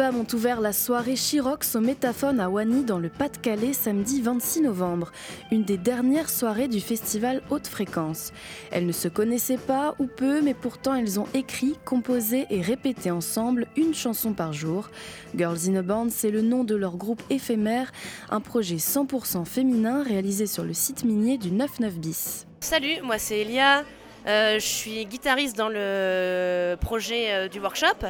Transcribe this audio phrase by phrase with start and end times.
[0.00, 4.62] femmes ont ouvert la soirée Chirox au Métaphone à Wany dans le Pas-de-Calais samedi 26
[4.62, 5.12] novembre,
[5.52, 8.32] une des dernières soirées du festival Haute Fréquence.
[8.70, 13.10] Elles ne se connaissaient pas ou peu, mais pourtant elles ont écrit, composé et répété
[13.10, 14.88] ensemble une chanson par jour.
[15.36, 17.92] Girls in a Band, c'est le nom de leur groupe éphémère,
[18.30, 22.46] un projet 100% féminin réalisé sur le site minier du 99 bis.
[22.60, 23.84] Salut, moi c'est Elia.
[24.26, 28.06] Euh, je suis guitariste dans le projet euh, du workshop.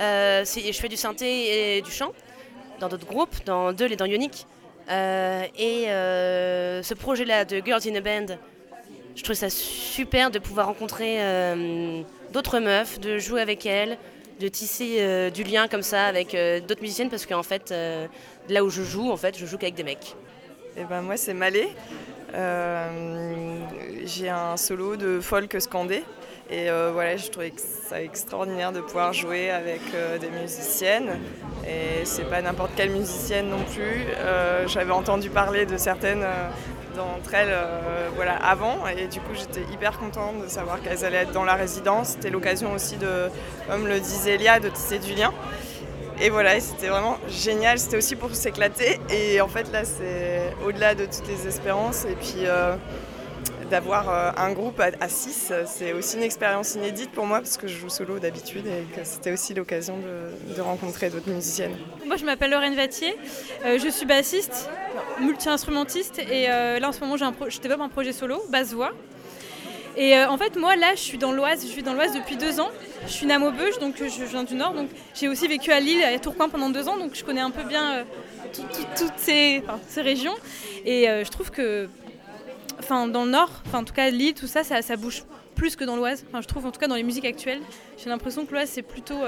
[0.00, 2.12] Euh, je fais du synthé et du chant
[2.80, 4.46] dans d'autres groupes, dans Deul et dans Ionic.
[4.88, 8.36] et ce projet-là de Girls in a Band,
[9.16, 11.18] je trouve ça super de pouvoir rencontrer
[12.32, 13.98] d'autres meufs, de jouer avec elles,
[14.38, 16.36] de tisser du lien comme ça avec
[16.68, 17.74] d'autres musiciennes parce qu'en fait,
[18.48, 20.14] là où je joue, en fait, je joue qu'avec des mecs.
[20.76, 21.70] Et eh ben moi c'est Malé.
[22.34, 23.58] Euh,
[24.04, 26.04] j'ai un solo de folk scandé.
[26.50, 31.18] Et euh, voilà, je trouvais ça extraordinaire de pouvoir jouer avec euh, des musiciennes.
[31.66, 34.06] Et c'est pas n'importe quelle musicienne non plus.
[34.66, 36.24] J'avais entendu parler de certaines
[36.96, 37.54] d'entre elles
[38.16, 38.86] voilà, avant.
[38.86, 42.10] Et du coup, j'étais hyper contente de savoir qu'elles allaient être dans la résidence.
[42.10, 43.28] C'était l'occasion aussi de,
[43.68, 45.30] comme le disait Elia, de tisser du lien.
[46.20, 47.78] Et voilà, c'était vraiment génial.
[47.78, 48.98] C'était aussi pour s'éclater.
[49.08, 52.04] Et en fait, là, c'est au-delà de toutes les espérances.
[52.06, 52.74] Et puis, euh,
[53.70, 57.66] d'avoir euh, un groupe à 6, c'est aussi une expérience inédite pour moi parce que
[57.66, 61.76] je joue solo d'habitude et que c'était aussi l'occasion de, rencontrer d'autres musiciennes.
[62.06, 63.14] Moi, je m'appelle Lorraine Vattier.
[63.64, 64.68] Euh, je suis bassiste,
[65.20, 66.18] multi-instrumentiste.
[66.18, 68.92] Et là, en ce moment, je développe un projet solo, basse-voix.
[69.98, 71.62] Et euh, en fait, moi, là, je suis dans l'Oise.
[71.62, 72.70] Je suis dans l'Oise depuis deux ans.
[73.04, 74.72] Je suis Namobeuge, donc euh, je viens du Nord.
[74.72, 76.96] Donc j'ai aussi vécu à Lille, à Tourcoing pendant deux ans.
[76.96, 78.04] Donc je connais un peu bien euh,
[78.96, 79.62] toutes ces,
[79.96, 80.36] régions.
[80.84, 81.88] Et je trouve que,
[82.78, 85.84] enfin, dans le Nord, enfin, en tout cas Lille, tout ça, ça, bouge plus que
[85.84, 86.24] dans l'Oise.
[86.28, 87.60] Enfin, je trouve, en tout cas, dans les musiques actuelles,
[87.96, 89.20] j'ai l'impression que l'Oise, c'est plutôt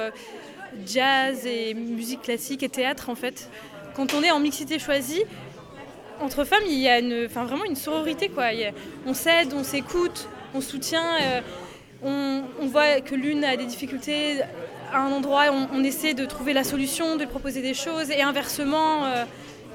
[0.87, 3.51] jazz et musique classique et théâtre, en fait.
[3.95, 5.25] Quand on est en mixité choisie,
[6.21, 8.29] entre femmes, il y a une, enfin, vraiment une sororité.
[8.29, 8.47] Quoi.
[9.07, 11.17] on s'aide, on s'écoute, on soutient.
[11.21, 11.41] Euh,
[12.03, 14.41] on, voit que l'une a des difficultés
[14.93, 19.07] à un endroit, on, essaie de trouver la solution, de proposer des choses, et inversement.
[19.07, 19.25] Euh,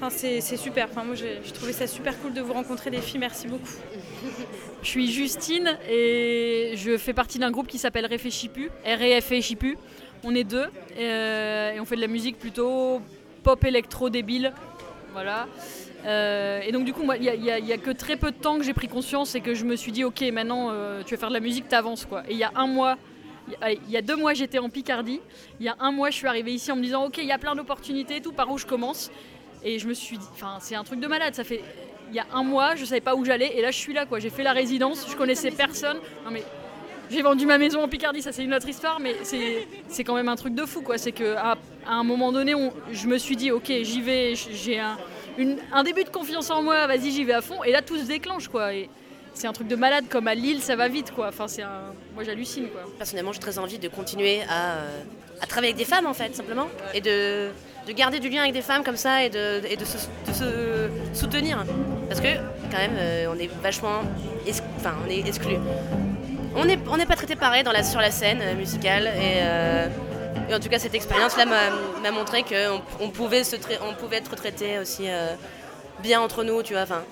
[0.09, 0.88] c'est super.
[0.89, 3.19] Enfin, moi, j'ai trouvé ça super cool de vous rencontrer, les filles.
[3.19, 3.67] Merci beaucoup.
[4.81, 9.78] Je suis Justine et je fais partie d'un groupe qui s'appelle Réfléchipu, R-E-F-E-Chipu.
[10.23, 10.67] On est deux
[10.97, 13.01] euh, et on fait de la musique plutôt
[13.44, 14.53] pop électro débile.
[15.13, 15.47] Voilà.
[16.05, 18.73] Euh, et donc du coup, il n'y a, que très peu de temps que j'ai
[18.73, 21.34] pris conscience et que je me suis dit, ok, maintenant euh, tu veux faire de
[21.34, 22.23] la musique, t'avances quoi.
[22.28, 22.97] Et il y a un mois,
[23.67, 25.19] il y a deux mois j'étais en Picardie,
[25.59, 27.31] il y a un mois je suis arrivée ici en me disant, ok, il y
[27.31, 29.09] a plein d'opportunités, tout par où je commence?
[29.66, 31.62] Et je me suis dit, enfin c'est un truc de malade, ça fait,
[32.09, 34.06] il y a un mois, je savais pas où j'allais et là je suis là
[34.06, 34.20] quoi.
[34.20, 35.98] J'ai fait la résidence, je connaissais personne.
[36.24, 36.44] Non mais
[37.09, 40.30] j'ai vendu ma maison en Picardie, ça c'est une autre histoire, mais c'est quand même
[40.30, 40.98] un truc de fou quoi.
[40.98, 42.56] C'est qu'à à un moment donné,
[42.92, 44.98] je me suis dit, ok, j'y vais, j'ai un
[45.74, 47.64] un début de confiance en moi, vas-y, j'y vais à fond.
[47.64, 48.74] Et là, tout se déclenche, quoi.
[48.74, 48.90] Et
[49.34, 51.28] c'est un truc de malade, comme à Lille, ça va vite, quoi.
[51.28, 51.64] Enfin, c'est.
[52.14, 52.82] Moi, j'hallucine, quoi.
[52.97, 55.02] Personnellement, j'ai très envie de continuer à, euh,
[55.42, 56.68] à, travailler avec des femmes, en fait, simplement.
[56.94, 57.50] Et de,
[57.85, 61.63] de, garder du lien avec des femmes comme ça et de, et de, se, soutenir.
[62.07, 62.35] Parce que,
[62.72, 64.01] quand même, euh, on est vachement...
[64.78, 65.57] Enfin, on est exclus.
[66.56, 69.07] On n'est on pas traité pareil sur la scène euh, musicale.
[69.07, 69.41] Et...
[70.50, 73.41] Et en tout cas, cette expérience-là m'a montré qu'on on pouvait,
[74.00, 75.34] pouvait être traité aussi euh,
[76.00, 76.84] bien entre nous, tu vois.
[76.84, 77.03] Enfin,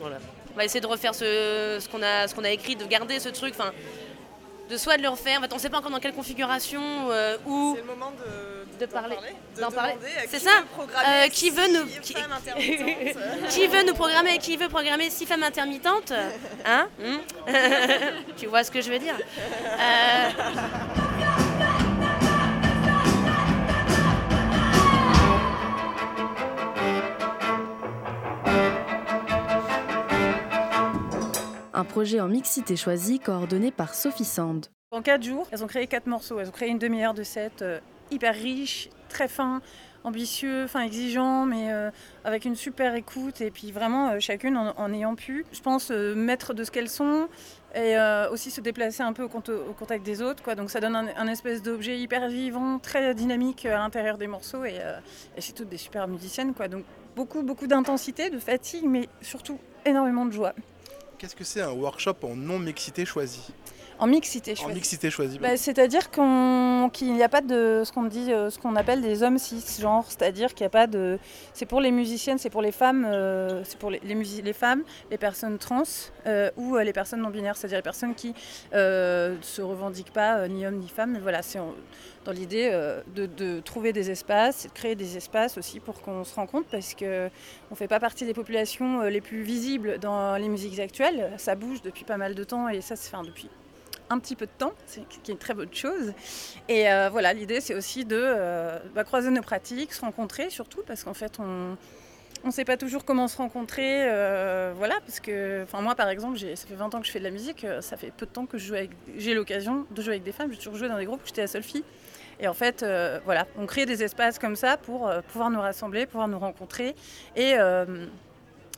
[0.00, 0.16] voilà.
[0.52, 3.54] On va essayer de refaire ce, ce qu'on a, a, écrit, de garder ce truc,
[3.56, 3.72] enfin,
[4.68, 5.40] de soit de le refaire.
[5.50, 9.16] On ne sait pas encore dans quelle configuration euh, C'est le moment de, de, parler.
[9.60, 9.94] D'en parler.
[10.28, 10.50] C'est ça.
[11.06, 12.14] Euh, qui veut nous qui...
[13.48, 16.12] qui veut nous programmer Qui veut programmer six femmes intermittentes
[16.64, 17.18] Hein hmm?
[18.36, 19.16] Tu vois ce que je veux dire?
[31.72, 34.66] Un projet en mixité choisi coordonné par Sophie Sand.
[34.90, 36.40] En quatre jours, elles ont créé quatre morceaux.
[36.40, 37.78] Elles ont créé une demi-heure de set euh,
[38.10, 39.60] hyper riche, très fin,
[40.04, 41.90] ambitieux, enfin exigeant, mais euh,
[42.24, 46.54] avec une super écoute et puis vraiment euh, chacune en, ayant pu, je pense, mettre
[46.54, 47.28] de ce qu'elles sont
[47.74, 47.96] et
[48.32, 50.42] aussi se déplacer un peu au, contact des autres.
[50.42, 50.56] Quoi.
[50.56, 54.80] Donc ça donne un, espèce d'objet hyper vivant, très dynamique à l'intérieur des morceaux et,
[55.36, 56.52] et c'est toutes des super musiciennes.
[56.52, 56.66] Quoi.
[56.66, 56.84] Donc
[57.14, 60.54] beaucoup, beaucoup d'intensité, de fatigue, mais surtout énormément de joie.
[61.18, 63.52] Qu'est-ce que c'est un workshop en non-mixité choisi?
[64.00, 64.72] En mixité choisie.
[64.72, 65.38] En mixité choisie.
[65.38, 69.22] Bah, c'est-à-dire qu'il n'y a pas de ce qu'on dit, euh, ce qu'on appelle des
[69.22, 71.18] hommes cisgenres, c'est-à-dire qu'il n'y a pas de.
[71.52, 75.18] C'est pour les musiciennes, c'est pour les femmes, euh, c'est pour les, les, femmes, les
[75.18, 75.82] personnes trans
[76.26, 78.34] euh, ou les personnes non binaires, c'est-à-dire les personnes qui
[78.72, 81.12] ne se revendiquent pas ni homme ni femme.
[81.12, 81.58] Mais voilà, c'est
[82.24, 82.70] dans l'idée
[83.14, 86.94] de, de, trouver des espaces, de créer des espaces aussi pour qu'on se rencontre, parce
[86.94, 87.28] que
[87.70, 91.32] on fait pas partie des populations les plus visibles dans les musiques actuelles.
[91.36, 93.50] Ça bouge depuis pas mal de temps et ça se fait depuis
[94.10, 96.12] un petit peu de temps, ce qui est une très bonne chose.
[96.68, 100.82] Et euh, voilà, l'idée c'est aussi de euh, bah, croiser nos pratiques, se rencontrer surtout,
[100.86, 101.76] parce qu'en fait on
[102.44, 104.10] ne sait pas toujours comment se rencontrer.
[104.10, 107.24] Euh, voilà, parce que moi par exemple, ça fait 20 ans que je fais de
[107.24, 110.50] la musique, ça fait peu de temps que j'ai l'occasion de jouer avec des femmes.
[110.50, 111.84] J'ai toujours joué dans des groupes où j'étais la seule fille.
[112.40, 112.84] Et en fait,
[113.24, 116.96] voilà, on crée des espaces comme ça pour pouvoir nous rassembler, pouvoir nous rencontrer
[117.36, 117.54] et,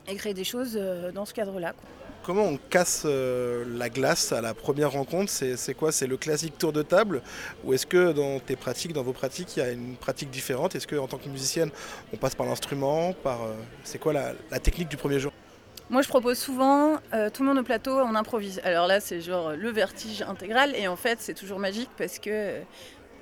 [0.08, 0.75] et créer des choses
[1.14, 1.73] dans ce cadre-là.
[2.25, 5.29] Comment on casse euh, la glace à la première rencontre?
[5.29, 5.91] C'est quoi?
[5.91, 7.21] C'est le classique tour de table?
[7.65, 10.77] Ou est-ce que dans tes pratiques, dans vos pratiques, il y a une pratique différente?
[10.77, 11.71] Est-ce qu'en tant que musicienne,
[12.13, 15.33] on passe par l'instrument par, euh, C'est quoi la, technique du premier jour?
[15.91, 18.61] Moi, je propose souvent, euh, tout le monde au plateau, on improvise.
[18.63, 20.77] Alors là, c'est genre le vertige intégral.
[20.77, 22.61] Et en fait, c'est toujours magique parce que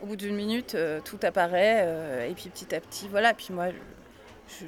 [0.02, 0.76] au bout d'une minute,
[1.06, 2.28] tout apparaît.
[2.28, 3.32] et puis petit à petit, voilà.
[3.32, 3.68] Puis moi,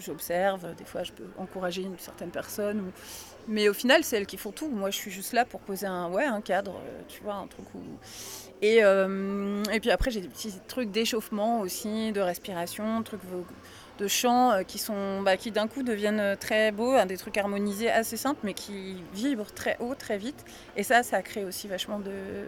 [0.01, 0.75] j'observe.
[0.75, 2.93] Des fois, je peux encourager une certaine personne.
[3.49, 4.69] Mais au final, c'est elles qui font tout.
[4.69, 7.47] Moi, je suis juste là pour poser un, ouais, un cadre, euh, tu vois, un
[7.47, 7.81] truc où...
[8.61, 13.23] Et, euh, et puis après, j'ai des petits trucs d'échauffement aussi, de respiration, trucs
[13.99, 14.81] de chant euh, qui
[15.23, 19.03] bah, qui d'un coup deviennent très beaux, hein, des trucs harmonisés assez simples, mais qui
[19.13, 20.45] vibrent très haut, très vite.
[20.77, 22.47] Et ça, ça crée aussi vachement de,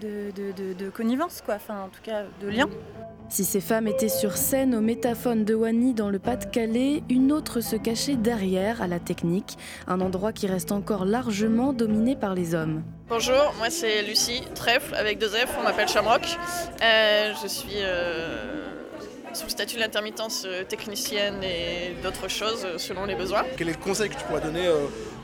[0.00, 1.56] de, de, de connivence, quoi.
[1.56, 2.68] Enfin, en tout cas, de lien.
[3.30, 7.60] Si ces femmes étaient sur scène au métaphone de Wany dans le Pas-de-Calais, une autre
[7.60, 9.56] se cachait derrière, à la technique,
[9.88, 12.82] un endroit qui reste encore largement dominé par les hommes.
[13.08, 16.22] Bonjour, moi c'est Lucie Trèfle avec deux F, on m'appelle Shamrock.
[16.82, 18.70] Euh, je suis euh,
[19.32, 23.42] sous le statut d'intermittence euh, technicienne et d'autres choses selon les besoins.
[23.56, 24.68] Quel est le conseil que tu pourrais donner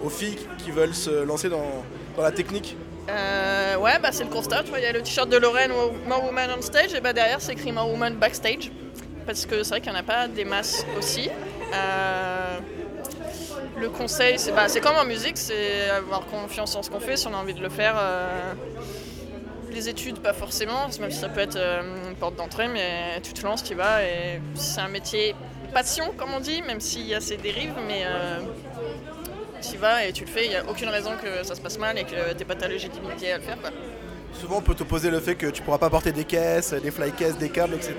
[0.02, 1.84] aux filles qui veulent se lancer dans,
[2.16, 2.76] dans la technique?
[3.08, 4.64] Euh, ouais, bah c'est le constat.
[4.76, 5.72] Il y a le t-shirt de Lorraine
[6.06, 8.70] More Woman on Stage, et bah derrière c'est écrit More Woman Backstage.
[9.26, 11.28] Parce que c'est vrai qu'il n'y en a pas des masses aussi.
[11.72, 12.58] Euh,
[13.78, 17.26] le conseil, c'est bah, comme en musique, c'est avoir confiance en ce qu'on fait si
[17.26, 17.94] on a envie de le faire.
[17.98, 18.52] Euh,
[19.72, 21.56] les études, pas forcément, même si ça peut être
[22.08, 24.02] une porte d'entrée, mais tu te lances, tu vas.
[24.02, 25.36] Et c'est un métier
[25.72, 28.04] passion, comme on dit, même s'il y a ces dérives, mais
[29.60, 31.78] tu vas et tu le fais, il n'y a aucune raison que ça se passe
[31.78, 33.58] mal et que tu pas ta légitimité à le faire.
[34.32, 36.90] Souvent, on peut te poser le fait que tu pourras pas porter des caisses, des
[36.90, 37.94] fly caisses, des câbles, etc.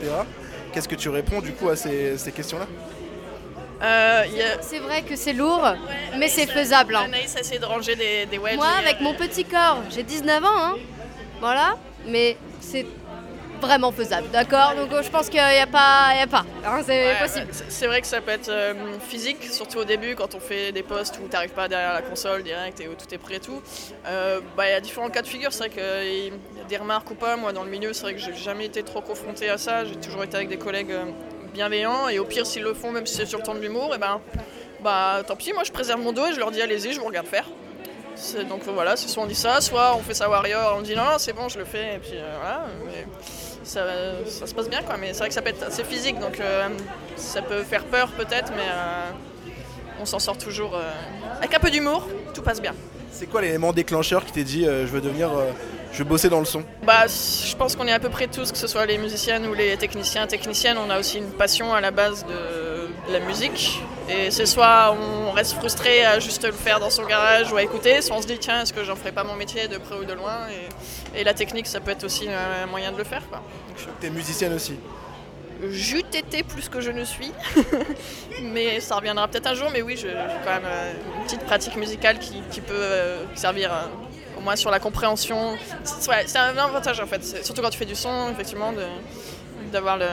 [0.74, 2.68] Qu'est-ce que tu réponds du coup à ces, questions-là?
[3.84, 4.24] Euh,
[4.62, 5.66] C'est vrai que c'est lourd,
[6.18, 6.96] mais c'est faisable.
[6.96, 7.04] Hein.
[7.06, 10.76] Anaïs essaie de ranger des, des Moi, avec mon petit corps, j'ai 19 ans, hein.
[11.40, 11.76] voilà,
[12.08, 12.86] mais c'est
[13.62, 14.74] vraiment faisable, d'accord?
[14.76, 16.46] Donc je pense qu'il n'y a pas, y a pas.
[16.66, 17.48] Hein, c'est possible.
[17.70, 18.74] C'est vrai que ça peut être euh,
[19.08, 22.02] physique, surtout au début quand on fait des postes où tu n'arrives pas derrière la
[22.02, 23.62] console direct et où tout est prêt et tout.
[24.08, 26.78] Euh, bah, il y a différents cas de figure, c'est vrai qu'il y a des
[26.78, 27.38] remarques ou pas.
[27.38, 29.86] Moi dans le milieu, c'est vrai que j'ai jamais été trop confronté à ça.
[29.86, 31.06] J'ai toujours été avec des collègues euh,
[31.54, 33.90] bienveillants et au pire s'ils le font, même si c'est sur le temps de l'humour,
[33.92, 34.20] et eh ben
[34.82, 37.06] bah tant pis, moi je préserve mon dos et je leur dis allez-y, je vous
[37.06, 37.46] regarde faire.
[38.50, 41.18] Donc voilà, soit on dit ça, soit on fait ça warrior, on dit non, non
[41.18, 42.66] c'est bon, je le fais, et puis voilà
[43.64, 44.98] ça, se passe bien quoi.
[45.00, 46.68] Mais c'est vrai que ça peut être assez physique, donc euh,
[47.16, 49.12] ça peut faire peur peut-être, mais euh,
[50.00, 50.92] on s'en sort toujours euh,
[51.38, 52.74] avec un peu d'humour, tout passe bien.
[53.12, 55.30] C'est quoi l'élément déclencheur qui t'est dit je veux devenir,
[55.92, 56.64] je veux bosser dans le son?
[56.84, 59.54] Bah, je pense qu'on est à peu près tous, que ce soit les musiciennes ou
[59.54, 63.82] les techniciens, techniciennes, on a aussi une passion à la base de, la musique.
[64.12, 67.64] Et c'est soit on reste frustré à juste le faire dans son garage ou à
[67.64, 69.96] écouter, soit on se dit tiens est-ce que j'en ferai pas mon métier de près
[69.96, 70.48] ou de loin.
[71.16, 73.24] Et, la technique ça peut être aussi un moyen de le faire.
[73.30, 73.42] Quoi.
[74.00, 74.76] T'es musicienne aussi
[75.70, 77.32] J'eût été plus que je ne suis,
[78.42, 79.70] mais ça reviendra peut-être un jour.
[79.72, 80.12] Mais oui, j'ai
[80.44, 83.84] quand même euh, une petite pratique musicale qui, peut euh, servir euh,
[84.40, 85.56] au moins sur la compréhension.
[85.84, 88.74] C'est un avantage en fait, surtout quand tu fais du son, effectivement,
[89.72, 90.08] d'avoir le,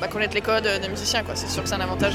[0.00, 1.24] bah, connaître les codes des musiciens.
[1.34, 2.14] C'est sûr que c'est un avantage.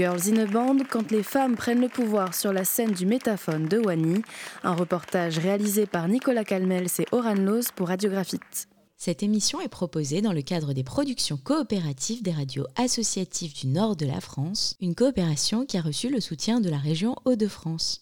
[0.00, 3.68] Girls in a Band quand les femmes prennent le pouvoir sur la scène du métaphone
[3.68, 4.22] de Wany,
[4.64, 8.66] un reportage réalisé par Nicolas Calmels et Oran Loz pour Radiographite.
[8.96, 13.94] Cette émission est proposée dans le cadre des productions coopératives des radios associatives du nord
[13.94, 17.98] de la France, une coopération qui a reçu le soutien de la région Hauts-de-France.